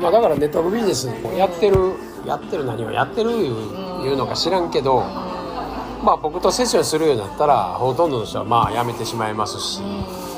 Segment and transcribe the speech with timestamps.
[0.00, 1.76] まあ、だからネットビジネスやってる
[2.26, 5.00] やってる何をやってるいうのか知らんけど、
[6.02, 9.82] まあ、僕とセッションするようになったらほとんどの人はまあ辞めてしまいますし。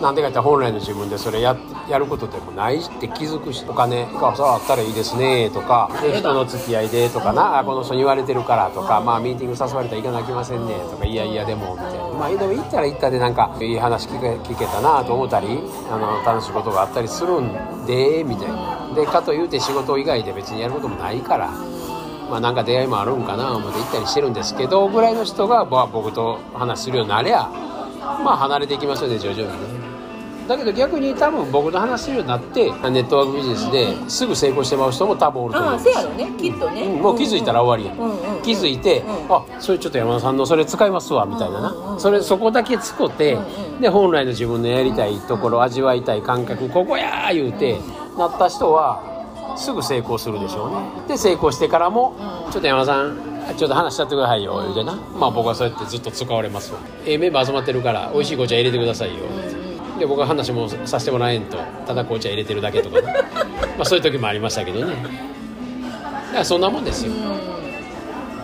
[0.00, 1.54] なんでか言って本来の自分でそれや
[1.88, 15.48] やることでもないって気づくしお金がさあったらいいですねとかで人の付き合いでとかなこの人に言われてるからとかまあミーティング誘われたら行かなきませんねとかいやいやでもみたいなまあでも行ったら行ったでなんかいい話聞け聞けたなと思ったり
[15.90, 21.50] あの楽しいことがあったりするんでみたいなでかというて仕事以外で別にやることもないから
[22.30, 27.48] まあなんか出会いもあるんかな思って行ったりしてるんですけどぐらいの人が僕と話するようになりゃ
[28.24, 29.90] まあ離れていきますよね徐々にね。
[30.48, 38.04] だけど逆に多分僕と話するようになってネットワークビジネスですぐ成功してまう人も多分おると思うああせやろねきっとね、うんもう気づいたら終わりや。
[38.04, 42.00] ん、うんうん気づいて、うんあそれちょっと山田さんのそれ使いますわみたいなな、うんうんうん。
[42.00, 43.80] それそこだけ使って、うんうん。
[43.80, 47.78] で本来の自分のやりたいところ、味わいたい感覚ここやー言うて、
[48.18, 49.02] なった人は
[49.56, 50.76] すぐ成功するでしょうね。
[51.08, 52.14] で成功してからも、
[52.46, 52.52] うん。
[52.52, 53.16] ちょっと山田さん
[53.56, 56.78] ちょっと話しちゃってくださいよ言うてな、まあ僕はそうやってずっと使われますわ。
[57.04, 59.24] ええメンバー集まってるから美味しい紅茶入れてくださいよ、
[59.98, 61.56] で僕は話もさせてもらえんと。
[61.86, 63.14] ただ紅茶入れてるだけとかね。
[63.76, 64.94] まあそういう時もありましたけどね。
[64.94, 67.12] だからそんなもんですよ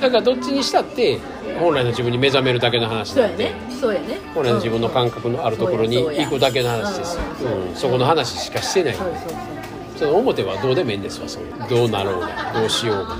[0.00, 1.18] だからどっちにしたって
[1.58, 4.06] 本来の自分に目覚めるだけの話なんで、そうやね。
[4.06, 4.18] そうやね。
[4.34, 7.22] 本来の自分の感覚のあるところに行くだけの話ですよ、
[7.68, 8.94] うん、そこの話しかしてない。
[8.94, 9.38] そうそうそう
[9.98, 13.16] その表はどうでもいいんですわそのどうなろうがどうしようが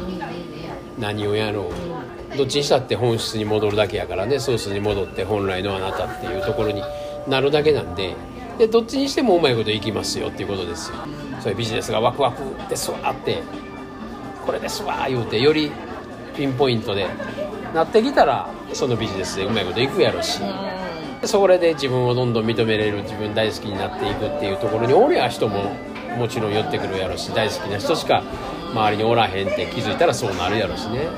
[0.96, 2.36] 何をやろうが。
[2.36, 6.82] どっちにしたって本質に戻るだけやからねソースに戻って本来のあなたっていうところに
[7.26, 8.14] なるだけなんで。
[8.58, 10.96] でどっちにしてもうまいこといきますよっていうことですよ。
[11.40, 13.40] そういうビジネスがワクワクですわって
[14.44, 15.70] これですわ言うてより
[16.38, 17.06] ピンポイントで。
[17.74, 20.40] なってきたらそのビジネスでうまいこといくやろし。
[21.24, 25.76] それで自分をどんどん認めれる自分大好きになっていくっていうところにおりゃ人も
[26.16, 28.22] もちろん寄ってくるやろし大好きな人しか
[28.70, 31.08] 周りにおらへんって気づいたらそうなるやろしね。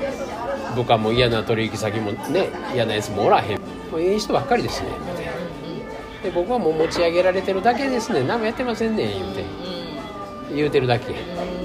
[0.75, 3.61] 部下も嫌な取引先もね嫌なやつもおらへん。
[3.91, 4.89] もういい人ばっかりですね。
[6.23, 8.23] で僕はもう持ち上げられてるだけですね。
[8.23, 9.45] 何もやってませんねん言うて。
[10.53, 11.13] 言うてるだけ。
[11.13, 11.60] うん